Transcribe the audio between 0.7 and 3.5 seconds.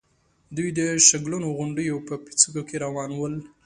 د شګلنو غونډېو په پيڅکو کې روان ول.